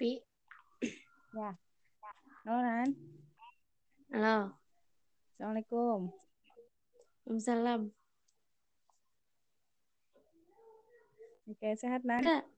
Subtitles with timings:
[0.00, 0.16] Pi.
[1.36, 1.52] Ya.
[2.48, 2.88] Halo, Nan.
[4.08, 4.56] Halo.
[5.36, 6.08] Assalamualaikum.
[7.28, 7.92] Waalaikumsalam.
[11.52, 12.24] Oke, sehat, Nan?
[12.24, 12.48] Enggak.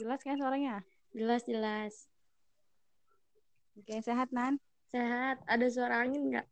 [0.00, 0.88] Jelas kan suaranya?
[1.12, 2.08] Jelas, jelas.
[3.76, 4.56] Oke, sehat, Nan?
[4.88, 5.44] Sehat.
[5.44, 6.48] Ada suara angin nggak?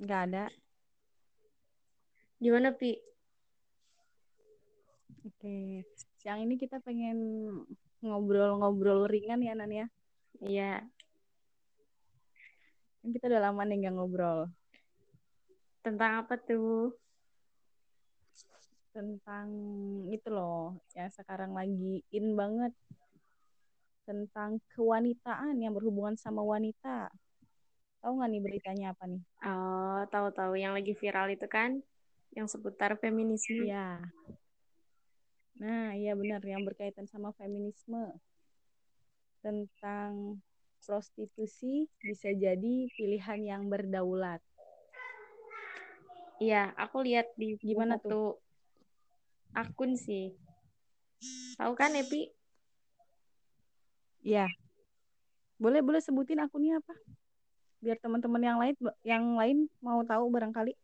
[0.00, 0.48] Nggak ada.
[2.40, 3.12] Gimana, Pi?
[5.24, 5.80] Oke.
[6.20, 7.16] Siang ini kita pengen
[8.04, 9.86] ngobrol-ngobrol ringan ya, Nan ya?
[10.44, 10.84] Iya.
[13.00, 14.52] Kan kita udah lama nih nggak ngobrol.
[15.80, 16.92] Tentang apa tuh?
[18.92, 19.48] Tentang
[20.12, 22.72] itu loh, yang sekarang lagi in banget.
[24.04, 27.08] Tentang kewanitaan yang berhubungan sama wanita.
[28.04, 29.24] Tahu nggak nih beritanya apa nih?
[29.44, 31.80] Oh, tahu-tahu yang lagi viral itu kan?
[32.36, 33.64] Yang seputar feminisme.
[33.64, 34.04] Iya.
[35.54, 38.10] Nah, iya benar yang berkaitan sama feminisme.
[39.38, 40.42] Tentang
[40.82, 44.42] prostitusi bisa jadi pilihan yang berdaulat.
[46.42, 48.42] Iya, aku lihat di Gimana satu
[49.54, 50.34] akun sih.
[51.54, 52.34] Tahu kan, Epi?
[54.26, 54.50] Iya.
[55.56, 56.94] Boleh boleh sebutin akunnya apa?
[57.78, 58.74] Biar teman-teman yang lain
[59.06, 60.74] yang lain mau tahu barangkali.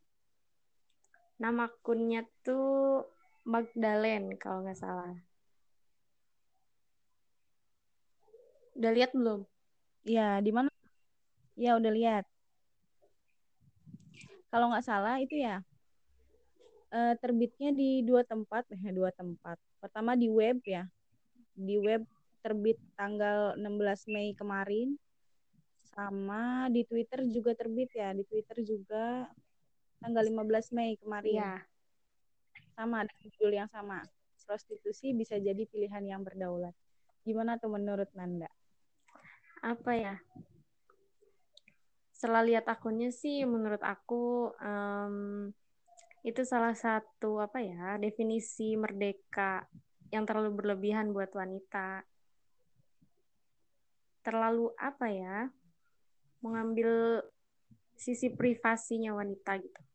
[1.40, 3.04] Nama akunnya tuh
[3.50, 5.10] Magdalene kalau nggak salah.
[8.78, 9.42] Udah lihat belum?
[10.06, 10.70] Iya, di mana?
[11.58, 12.24] Iya, udah lihat.
[14.54, 15.62] Kalau nggak salah itu ya
[16.90, 19.56] eh, terbitnya di dua tempat, eh dua tempat.
[19.78, 20.84] Pertama di web ya.
[21.54, 22.02] Di web
[22.42, 24.98] terbit tanggal 16 Mei kemarin.
[25.90, 28.10] Sama di Twitter juga terbit ya.
[28.14, 29.26] Di Twitter juga
[30.02, 31.34] tanggal 15 Mei kemarin.
[31.34, 31.54] Iya.
[32.80, 34.00] Sama dengan judul yang sama.
[34.48, 36.72] Prostitusi bisa jadi pilihan yang berdaulat.
[37.28, 38.48] Gimana tuh menurut Nanda?
[39.60, 40.16] Apa ya?
[42.16, 45.52] Setelah lihat akunnya sih, menurut aku em,
[46.24, 49.68] itu salah satu apa ya definisi merdeka
[50.08, 52.00] yang terlalu berlebihan buat wanita.
[54.24, 55.52] Terlalu apa ya?
[56.40, 57.20] Mengambil
[57.92, 59.89] sisi privasinya wanita gitu.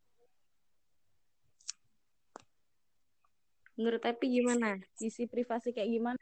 [3.75, 4.79] Menurut Epi gimana?
[4.95, 6.21] Sisi privasi kayak gimana?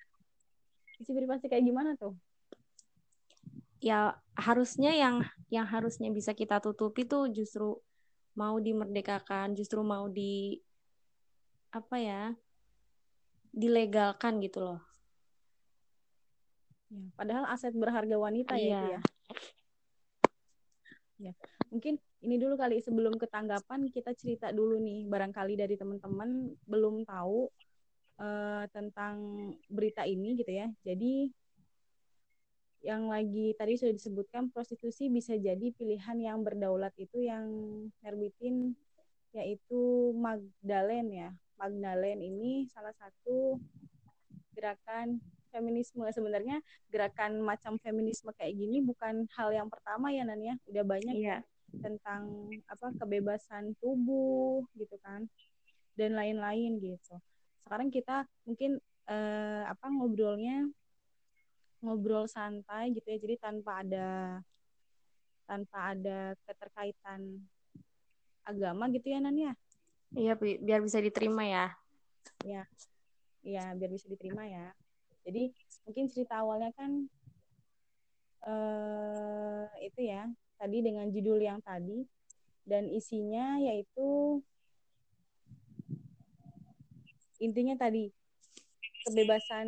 [0.98, 2.18] Sisi privasi kayak gimana tuh?
[3.84, 5.22] Ya harusnya yang
[5.54, 7.78] yang harusnya bisa kita tutupi tuh justru
[8.34, 10.58] mau dimerdekakan, justru mau di
[11.74, 12.24] apa ya?
[13.54, 14.82] dilegalkan gitu loh.
[16.90, 18.66] Ya, padahal aset berharga wanita ya Iya.
[18.74, 19.00] itu ya.
[21.22, 21.34] Ya,
[21.70, 27.04] mungkin ini dulu kali sebelum ke tanggapan kita cerita dulu nih barangkali dari teman-teman belum
[27.04, 27.52] tahu
[28.24, 29.16] eh, tentang
[29.68, 30.72] berita ini gitu ya.
[30.88, 31.30] Jadi
[32.84, 37.48] yang lagi tadi sudah disebutkan prostitusi bisa jadi pilihan yang berdaulat itu yang
[38.04, 38.76] nerbitin
[39.36, 41.30] yaitu Magdalene ya.
[41.60, 43.56] Magdalene ini salah satu
[44.52, 45.20] gerakan
[45.54, 50.84] feminisme sebenarnya gerakan macam feminisme kayak gini bukan hal yang pertama ya Nan ya udah
[50.86, 51.38] banyak Iya.
[51.82, 52.30] Tentang
[52.70, 55.26] apa kebebasan tubuh gitu kan
[55.98, 57.18] dan lain-lain gitu
[57.66, 58.78] sekarang kita mungkin
[59.10, 60.70] eh, apa ngobrolnya
[61.84, 64.40] ngobrol santai gitu ya jadi tanpa ada
[65.44, 67.44] tanpa ada keterkaitan
[68.48, 69.54] agama gitu ya Nan ya
[70.14, 70.62] Iya, Pi.
[70.62, 71.74] biar bisa diterima ya.
[72.46, 72.64] ya
[73.44, 74.72] ya biar bisa diterima ya
[75.28, 75.52] jadi
[75.84, 77.08] mungkin cerita awalnya kan
[78.44, 80.28] eh itu ya
[80.58, 82.06] tadi dengan judul yang tadi
[82.64, 84.40] dan isinya yaitu
[87.44, 88.08] intinya tadi
[89.04, 89.68] kebebasan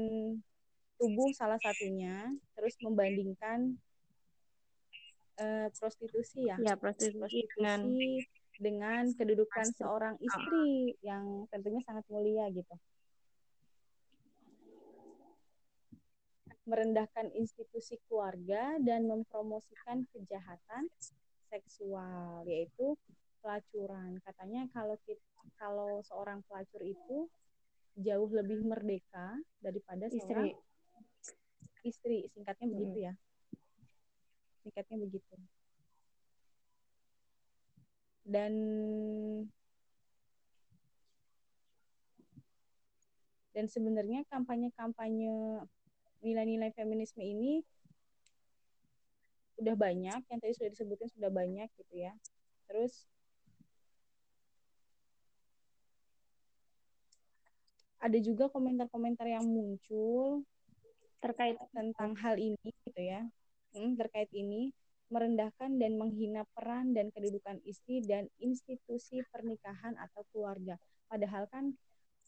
[0.96, 3.76] tubuh salah satunya terus membandingkan
[5.36, 9.80] eh, prostitusi ya Iya, prostitusi dengan prostitusi dengan kedudukan Pasti.
[9.84, 12.72] seorang istri yang tentunya sangat mulia gitu.
[16.66, 20.90] Merendahkan institusi keluarga dan mempromosikan kejahatan
[21.50, 22.98] seksual yaitu
[23.46, 24.18] pelacuran.
[24.26, 25.22] Katanya kalau kita,
[25.62, 27.30] kalau seorang pelacur itu
[27.96, 31.86] jauh lebih merdeka daripada seorang istri.
[31.86, 32.18] istri.
[32.34, 32.74] Singkatnya Hmm.
[32.76, 33.14] begitu ya.
[34.66, 35.36] Singkatnya begitu.
[38.26, 38.54] Dan
[43.54, 45.64] dan sebenarnya kampanye-kampanye
[46.46, 47.66] nilai-nilai feminisme ini
[49.58, 52.14] udah banyak yang tadi sudah disebutin sudah banyak gitu ya.
[52.70, 53.10] Terus
[57.98, 60.46] ada juga komentar-komentar yang muncul
[61.18, 61.58] terkait.
[61.74, 63.26] tentang hal ini gitu ya.
[63.74, 64.70] Hmm, terkait ini
[65.10, 70.78] merendahkan dan menghina peran dan kedudukan istri dan institusi pernikahan atau keluarga.
[71.10, 71.74] Padahal kan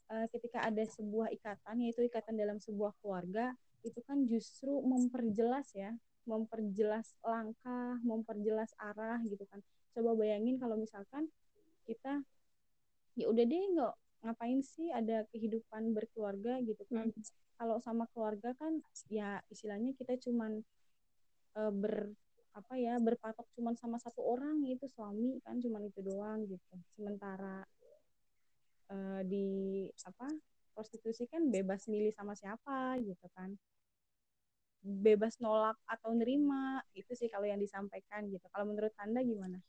[0.10, 3.54] uh, ketika ada sebuah ikatan yaitu ikatan dalam sebuah keluarga
[3.88, 5.96] itu kan justru memperjelas ya
[6.28, 9.64] memperjelas langkah memperjelas arah gitu kan.
[9.96, 11.32] Coba bayangin kalau misalkan
[11.88, 12.22] kita
[13.16, 13.96] ya udah deh nggak
[14.28, 17.10] ngapain sih ada kehidupan berkeluarga gitu kan.
[17.10, 17.26] Hmm.
[17.58, 20.62] kalau sama keluarga kan ya istilahnya kita cuman
[21.58, 22.14] uh, ber
[22.54, 26.76] apa ya berpatok cuman sama satu orang itu suami kan cuman itu doang gitu.
[26.94, 27.66] Sementara
[28.94, 30.28] uh, di apa
[30.78, 33.58] prostitusi kan bebas milih sama siapa gitu kan
[34.82, 38.46] bebas nolak atau nerima itu sih kalau yang disampaikan gitu.
[38.54, 39.60] Kalau menurut anda gimana?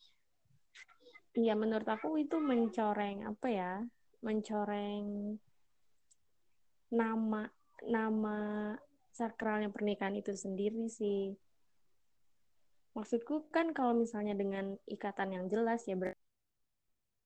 [1.38, 3.72] Iya menurut aku itu mencoreng apa ya
[4.26, 5.38] mencoreng
[6.90, 7.46] nama
[7.86, 8.38] nama
[9.12, 11.36] sakralnya pernikahan itu sendiri sih.
[12.96, 15.94] Maksudku kan kalau misalnya dengan ikatan yang jelas ya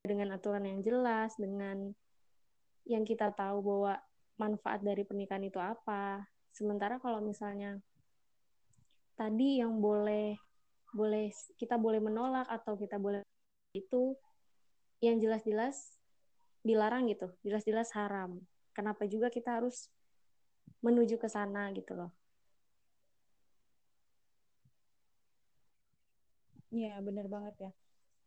[0.03, 1.95] dengan aturan yang jelas dengan
[2.85, 3.95] yang kita tahu bahwa
[4.37, 7.81] manfaat dari pernikahan itu apa sementara kalau misalnya
[9.17, 10.37] tadi yang boleh
[10.93, 13.25] boleh kita boleh menolak atau kita boleh
[13.73, 14.13] itu
[15.01, 15.97] yang jelas-jelas
[16.63, 18.39] dilarang gitu, jelas-jelas haram.
[18.77, 19.91] Kenapa juga kita harus
[20.85, 22.13] menuju ke sana gitu loh.
[26.73, 27.71] Iya, benar banget ya.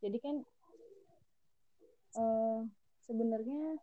[0.04, 0.36] Jadi kan
[2.14, 2.60] uh,
[3.06, 3.80] sebenarnya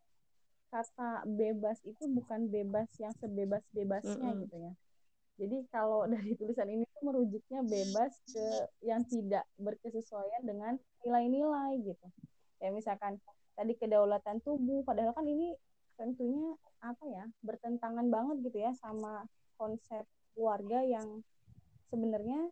[0.74, 4.44] kata bebas itu bukan bebas yang sebebas-bebasnya mm -hmm.
[4.50, 4.74] gitu ya.
[5.38, 8.46] Jadi kalau dari tulisan ini tuh merujuknya bebas ke
[8.82, 10.74] yang tidak berkesesuaian dengan
[11.06, 12.08] nilai-nilai gitu.
[12.58, 13.14] Kayak misalkan
[13.54, 15.54] tadi kedaulatan tubuh, padahal kan ini
[15.94, 19.30] tentunya apa ya bertentangan banget gitu ya sama
[19.62, 20.04] konsep
[20.34, 21.22] keluarga yang
[21.94, 22.50] sebenarnya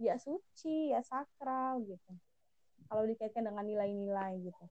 [0.00, 2.12] ya suci, ya sakral gitu.
[2.88, 4.64] Kalau dikaitkan dengan nilai-nilai gitu.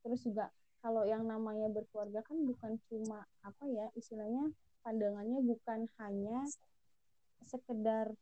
[0.00, 0.48] Terus juga
[0.80, 4.48] kalau yang namanya berkeluarga kan bukan cuma apa ya istilahnya
[4.80, 6.48] pandangannya bukan hanya
[7.44, 8.16] sekedar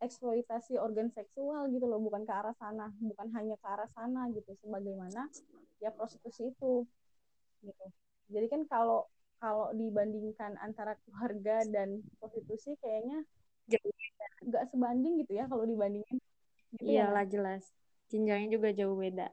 [0.00, 4.56] eksploitasi organ seksual gitu loh bukan ke arah sana bukan hanya ke arah sana gitu
[4.64, 5.28] sebagaimana
[5.80, 6.88] ya prostitusi itu
[7.64, 7.86] gitu.
[8.32, 9.04] Jadi kan kalau
[9.40, 13.24] kalau dibandingkan antara keluarga dan prostitusi kayaknya
[14.40, 16.16] nggak sebanding gitu ya kalau dibandingin.
[16.76, 17.62] Gitu ya, iyalah ya, jelas.
[18.08, 19.28] Jenjangnya juga jauh beda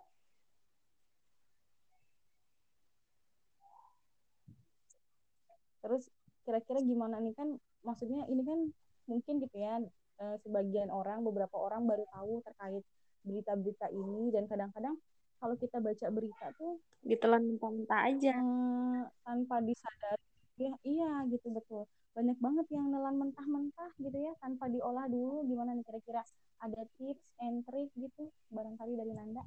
[5.87, 6.11] terus
[6.43, 7.31] kira-kira gimana nih?
[7.31, 7.55] Kan
[7.87, 8.59] maksudnya ini kan
[9.07, 9.79] mungkin gitu ya
[10.19, 12.83] eh, sebagian orang beberapa orang baru tahu terkait
[13.23, 14.35] berita-berita ini.
[14.35, 14.99] Dan kadang-kadang
[15.39, 18.35] kalau kita baca berita tuh ditelan mentah-mentah aja.
[18.35, 20.23] eh, tanpa disadari
[20.59, 21.87] ya iya gitu betul.
[22.11, 25.47] Banyak banget yang nelan mentah-mentah gitu ya tanpa diolah dulu.
[25.47, 25.85] Gimana nih?
[25.87, 26.21] Kira-kira
[26.59, 29.43] ada tips and trick gitu barangkali dari Nanda?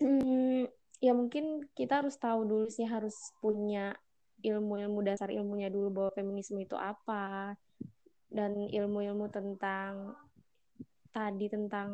[0.00, 0.64] Hmm,
[1.02, 3.98] ya mungkin kita harus tahu dulu sih harus punya
[4.40, 7.54] ilmu-ilmu dasar ilmunya dulu bahwa feminisme itu apa.
[8.30, 10.14] Dan ilmu-ilmu tentang
[11.10, 11.90] tadi tentang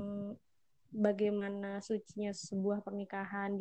[0.93, 3.61] bagaimana sucinya sebuah pernikahan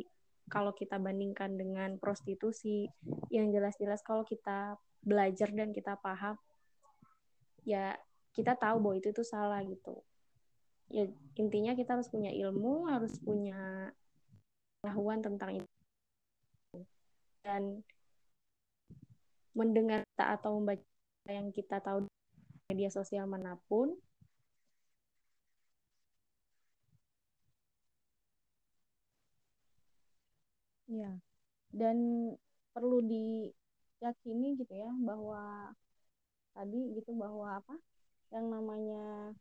[0.52, 2.86] kalau kita bandingkan dengan prostitusi
[3.34, 6.38] yang jelas-jelas kalau kita belajar dan kita paham
[7.66, 7.98] ya
[8.36, 10.04] kita tahu bahwa itu tuh salah gitu.
[10.92, 13.90] Ya intinya kita harus punya ilmu harus punya
[14.84, 15.72] pengetahuan tentang itu.
[17.42, 17.82] Dan
[19.58, 20.84] mendengar atau membaca
[21.32, 22.12] yang kita tahu di
[22.70, 23.96] media sosial mana pun
[30.86, 31.18] Ya,
[31.74, 31.98] dan
[32.70, 35.74] perlu diyakini gitu ya bahwa
[36.54, 37.76] tadi gitu bahwa apa
[38.30, 39.34] yang namanya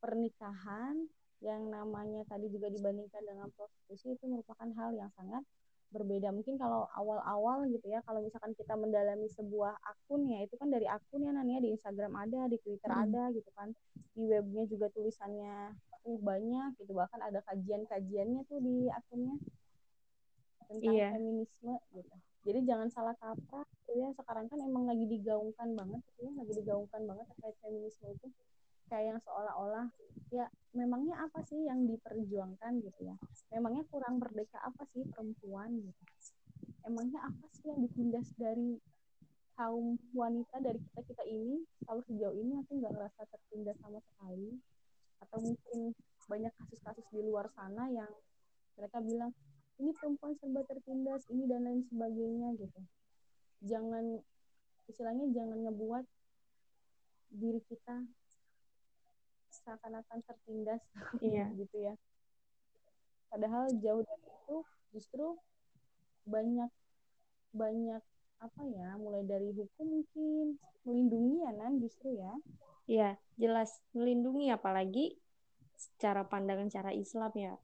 [0.00, 1.04] pernikahan
[1.44, 5.44] yang namanya tadi juga dibandingkan dengan prostitusi itu merupakan hal yang sangat
[5.90, 10.70] berbeda mungkin kalau awal-awal gitu ya kalau misalkan kita mendalami sebuah akun ya itu kan
[10.70, 13.02] dari akun ya Nania di Instagram ada di Twitter hmm.
[13.10, 13.74] ada gitu kan
[14.14, 15.74] di webnya juga tulisannya
[16.06, 19.36] uh, banyak gitu bahkan ada kajian-kajiannya tuh di akunnya
[20.70, 21.10] tentang yeah.
[21.10, 22.14] feminisme gitu
[22.46, 26.52] jadi jangan salah kaprah gitu ya sekarang kan emang lagi digaungkan banget gitu ya lagi
[26.54, 28.26] digaungkan banget terkait feminisme itu
[28.90, 29.86] kayak yang seolah-olah
[30.34, 33.16] ya memangnya apa sih yang diperjuangkan gitu ya?
[33.54, 36.02] Memangnya kurang merdeka apa sih perempuan gitu?
[36.82, 38.76] Emangnya apa sih yang ditindas dari
[39.54, 41.62] kaum wanita dari kita kita ini?
[41.86, 44.58] Kalau sejauh ini aku nggak ngerasa tertindas sama sekali.
[45.22, 45.94] Atau mungkin
[46.26, 48.10] banyak kasus-kasus di luar sana yang
[48.74, 49.30] mereka bilang
[49.80, 52.80] ini perempuan serba tertindas ini dan lain sebagainya gitu.
[53.66, 54.18] Jangan
[54.90, 56.04] istilahnya jangan ngebuat
[57.30, 58.02] diri kita
[59.64, 60.82] seakan-akan tertindas
[61.24, 61.48] iya.
[61.56, 61.94] gitu ya
[63.30, 64.56] padahal jauh dari itu
[64.90, 65.26] justru
[66.26, 66.70] banyak
[67.54, 68.02] banyak
[68.40, 72.32] apa ya mulai dari hukum mungkin melindungi ya nan justru ya
[72.88, 75.20] iya jelas melindungi apalagi
[75.76, 77.54] secara pandangan cara Islam ya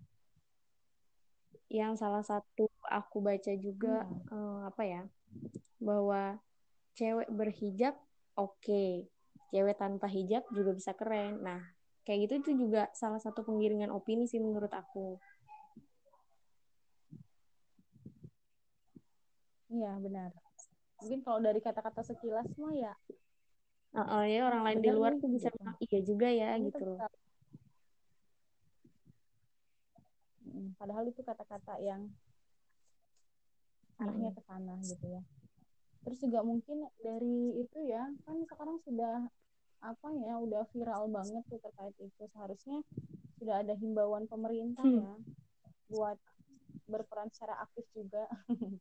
[1.67, 4.31] yang salah satu aku baca juga hmm.
[4.31, 5.03] uh, apa ya
[5.83, 6.39] bahwa
[6.95, 7.95] cewek berhijab
[8.39, 9.11] oke okay.
[9.51, 11.76] cewek tanpa hijab juga bisa keren nah
[12.07, 15.19] kayak gitu itu juga salah satu penggiringan opini sih menurut aku.
[19.67, 20.31] Iya benar.
[21.03, 22.95] Mungkin kalau dari kata-kata sekilas mah ya
[23.97, 25.59] uh, uh, ya orang lain di luar tuh bisa gitu.
[25.61, 27.01] bilang iya juga ya Ini gitu loh.
[30.77, 32.09] padahal itu kata-kata yang
[33.97, 35.23] arahnya ke sana gitu ya.
[36.05, 39.29] Terus juga mungkin dari itu ya kan sekarang sudah
[39.81, 42.23] apa ya udah viral banget tuh terkait itu.
[42.33, 42.81] Seharusnya
[43.37, 45.01] sudah ada himbauan pemerintah hmm.
[45.03, 45.13] ya
[45.93, 46.19] buat
[46.87, 48.27] berperan secara aktif juga.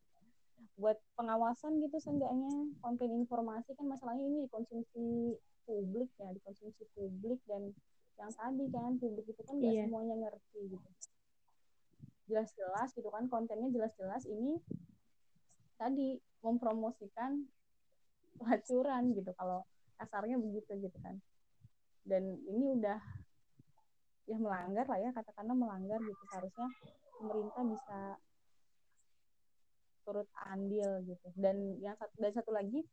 [0.76, 2.52] Buat pengawasan gitu seenggaknya
[2.84, 3.72] konten informasi.
[3.76, 5.36] Kan masalahnya ini dikonsumsi
[5.66, 7.74] publik ya dikonsumsi publik dan
[8.16, 9.84] yang tadi kan publik itu kan nggak yeah.
[9.88, 10.88] semuanya ngerti gitu.
[12.28, 14.24] Jelas-jelas gitu kan kontennya jelas-jelas.
[14.28, 14.60] Ini
[15.76, 17.44] tadi mempromosikan
[18.36, 19.32] pelacuran gitu.
[19.36, 19.64] Kalau
[19.96, 21.16] kasarnya begitu gitu kan.
[22.06, 23.00] Dan ini udah
[24.26, 26.22] ya melanggar lah ya katakanlah melanggar gitu.
[26.30, 26.68] Seharusnya
[27.18, 27.98] pemerintah bisa
[30.06, 31.28] turut andil gitu.
[31.34, 32.86] Dan yang satu dan satu lagi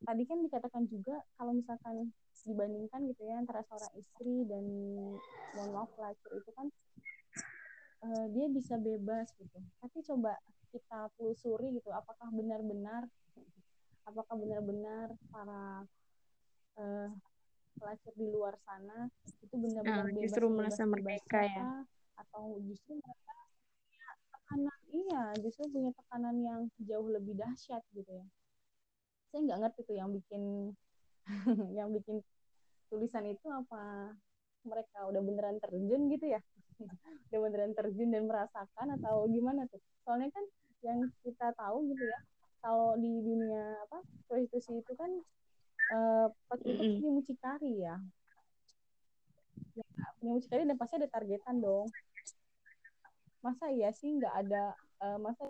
[0.00, 2.08] tadi kan dikatakan juga kalau misalkan
[2.48, 4.64] dibandingkan gitu ya antara seorang istri dan
[5.52, 6.66] mohon maaf pelacur itu kan
[8.08, 9.60] uh, dia bisa bebas gitu.
[9.84, 13.04] Tapi coba kita telusuri gitu apakah benar-benar
[14.06, 15.84] apakah benar-benar para
[16.80, 17.08] uh,
[17.76, 19.08] pelacur di luar sana
[19.40, 21.64] itu benar-benar nah, bebas justru merasa mereka ya.
[22.20, 23.34] atau justru mereka
[23.80, 28.26] punya tekanan iya justru punya tekanan yang jauh lebih dahsyat gitu ya.
[29.30, 30.42] Saya nggak ngerti tuh yang bikin
[31.78, 32.20] yang bikin
[32.92, 34.12] tulisan itu apa.
[34.60, 36.40] Mereka udah beneran terjun gitu ya?
[37.32, 39.80] Udah beneran terjun dan merasakan atau gimana tuh?
[40.04, 40.44] Soalnya kan
[40.84, 42.20] yang kita tahu gitu ya
[42.60, 45.08] kalau di dunia apa prostitusi itu kan
[45.92, 47.14] uh, prostitusi mm -hmm.
[47.20, 47.96] mucikari ya.
[49.74, 49.84] ya
[50.20, 51.88] punya mucikari dan pasti ada targetan dong
[53.40, 55.48] masa iya sih nggak ada uh, masa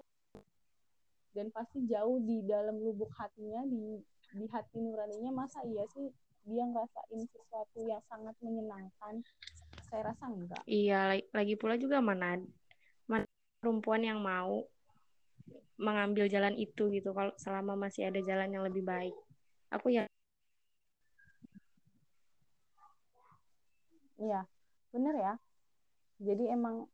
[1.35, 3.99] dan pasti jauh di dalam lubuk hatinya di
[4.31, 6.07] di hati nuraninya masa iya sih
[6.47, 9.23] dia ngerasain sesuatu yang sangat menyenangkan
[9.91, 12.39] saya rasa enggak iya lagi pula juga mana
[13.11, 13.27] mana
[13.59, 14.63] perempuan yang mau
[15.81, 19.15] mengambil jalan itu gitu kalau selama masih ada jalan yang lebih baik
[19.75, 20.10] aku ya
[24.21, 24.45] iya
[24.93, 25.35] bener ya.
[26.21, 26.85] Jadi emang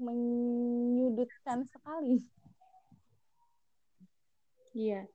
[0.00, 2.24] menyudutkan sekali.
[4.74, 5.06] Iya.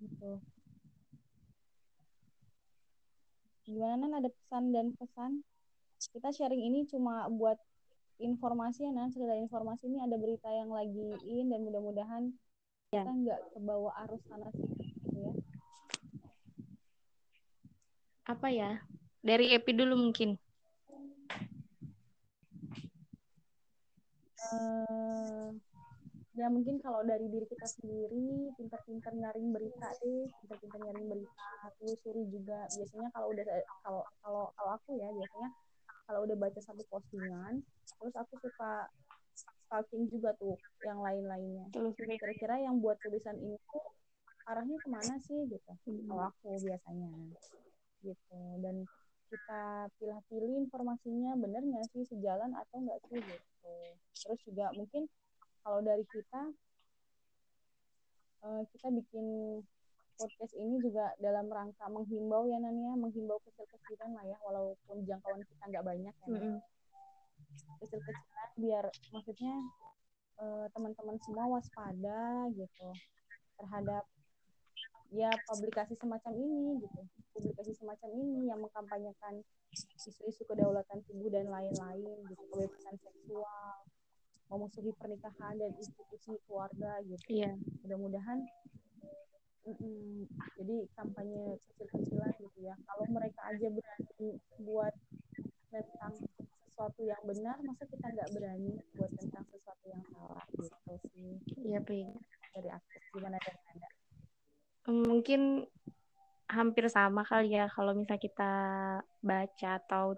[0.00, 0.32] Gitu.
[3.66, 5.42] Gimana ada pesan dan pesan?
[5.98, 7.58] Kita sharing ini cuma buat
[8.22, 9.10] informasi ya Nan.
[9.10, 12.30] Sekedar informasi ini ada berita yang lagi in dan mudah-mudahan
[12.94, 13.02] ya.
[13.02, 15.34] kita nggak kebawa arus sana sini gitu ya
[18.26, 18.82] apa ya?
[19.22, 20.34] Dari Epi dulu mungkin.
[24.46, 25.50] Uh,
[26.38, 31.50] ya mungkin kalau dari diri kita sendiri pintar-pintar nyaring berita deh pintar-pintar nyaring berita.
[31.82, 33.44] Telusuri juga biasanya kalau udah
[33.82, 35.50] kalau kalau kalau aku ya biasanya
[36.06, 37.62] kalau udah baca satu postingan
[37.98, 38.86] terus aku suka
[39.34, 40.54] stalking juga tuh
[40.86, 41.66] yang lain-lainnya.
[41.74, 43.82] Kira-kira yang buat tulisan ini tuh
[44.46, 46.06] arahnya ke mana sih gitu hmm.
[46.06, 47.10] kalau aku biasanya
[48.06, 48.86] gitu dan
[49.26, 53.74] kita pilih-pilih informasinya bener nggak sih sejalan atau enggak sih gitu
[54.22, 55.10] terus juga mungkin
[55.66, 56.54] kalau dari kita
[58.46, 59.26] uh, kita bikin
[60.16, 65.64] podcast ini juga dalam rangka menghimbau ya Nania, menghimbau kecil-kecilan lah ya, walaupun jangkauan kita
[65.68, 66.26] nggak banyak ya.
[66.26, 66.56] Mm -hmm.
[67.84, 69.54] Kecil-kecilan biar maksudnya
[70.40, 72.88] uh, teman-teman semua waspada gitu
[73.60, 74.04] terhadap
[75.12, 77.00] ya publikasi semacam ini gitu.
[77.36, 79.44] Publikasi semacam ini yang mengkampanyekan
[80.00, 82.42] isu-isu kedaulatan tubuh dan lain-lain gitu.
[82.50, 83.70] Kebebasan seksual
[84.46, 87.22] memusuhi pernikahan dan institusi keluarga gitu.
[87.28, 87.54] Yeah.
[87.82, 88.46] mudah-mudahan
[89.66, 90.30] Mm-mm.
[90.54, 92.78] jadi kampanye kecil-kecilan gitu ya.
[92.86, 94.94] Kalau mereka aja berani buat
[95.74, 96.14] tentang
[96.70, 101.34] sesuatu yang benar masa kita nggak berani buat tentang sesuatu yang salah gitu sih?
[101.66, 102.14] Iya Ping
[102.54, 103.90] dari aku gimana dari anda
[105.26, 105.66] mungkin
[106.46, 108.52] hampir sama kali ya kalau misalnya kita
[109.26, 110.14] baca atau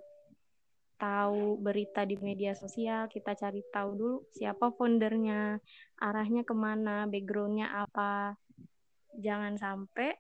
[1.00, 5.64] tahu berita di media sosial, kita cari tahu dulu siapa foundernya,
[5.96, 8.36] arahnya ke mana, backgroundnya apa.
[9.16, 10.12] Jangan sampai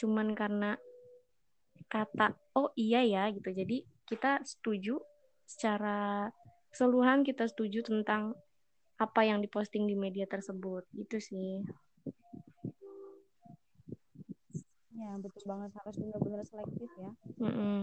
[0.00, 0.80] cuman karena
[1.92, 3.52] kata oh iya ya gitu.
[3.52, 5.04] Jadi kita setuju
[5.44, 6.32] secara
[6.72, 8.32] keseluruhan kita setuju tentang
[8.96, 10.88] apa yang diposting di media tersebut.
[10.96, 11.60] Gitu sih
[15.02, 15.70] ya betul banget.
[15.74, 17.10] Harus benar-benar selektif ya.
[17.42, 17.80] Mm -mm.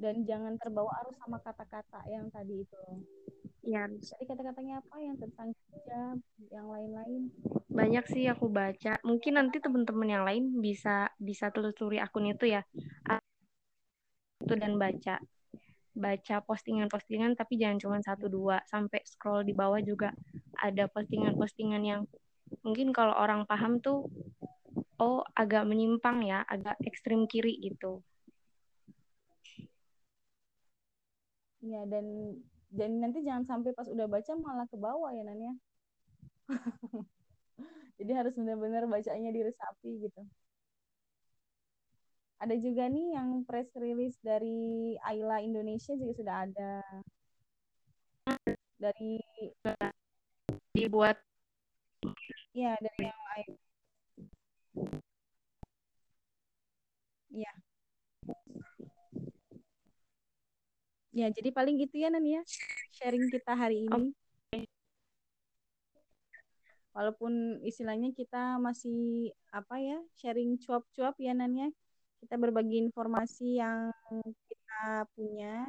[0.00, 2.80] dan jangan terbawa arus sama kata-kata yang tadi itu.
[3.60, 4.96] Ya jadi kata-katanya apa?
[4.96, 6.16] Yang tentang hijab
[6.48, 7.22] yang lain-lain.
[7.68, 8.96] Banyak sih aku baca.
[9.04, 12.64] Mungkin nanti teman-teman yang lain bisa bisa telusuri akun itu ya.
[14.40, 15.20] Itu dan baca.
[15.92, 18.64] Baca postingan-postingan tapi jangan cuma satu dua.
[18.64, 20.16] Sampai scroll di bawah juga
[20.56, 22.08] ada postingan-postingan yang
[22.64, 24.08] mungkin kalau orang paham tuh
[25.00, 28.04] oh agak menyimpang ya agak ekstrim kiri gitu.
[31.64, 32.36] Ya dan
[32.72, 35.52] dan nanti jangan sampai pas udah baca malah ke bawah ya Nanya
[37.98, 40.22] jadi harus benar-benar bacanya diresapi gitu.
[42.40, 46.72] Ada juga nih yang press release dari Ayla Indonesia juga sudah ada.
[48.80, 49.20] Dari
[50.72, 51.20] dibuat.
[52.56, 53.19] Ya dari yang
[54.76, 55.00] lain
[61.10, 62.42] ya jadi paling gitu ya Nan ya
[62.94, 64.14] sharing kita hari ini.
[64.50, 64.64] Okay.
[66.94, 71.68] Walaupun istilahnya kita masih apa ya sharing cuap-cuap ya Nan ya.
[72.20, 73.90] Kita berbagi informasi yang
[74.46, 75.64] kita punya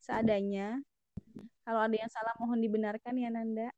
[0.00, 0.80] seadanya.
[1.66, 3.68] Kalau ada yang salah mohon dibenarkan ya Nanda.